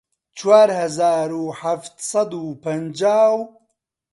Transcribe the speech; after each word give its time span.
چوار 0.37 0.69
هەزار 0.79 1.29
و 1.41 1.43
حەفت 1.59 1.95
سەد 2.09 2.31
و 2.35 2.43
پەنجاو 2.63 3.37